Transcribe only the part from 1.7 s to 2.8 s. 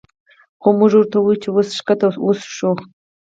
ښکته وڅښو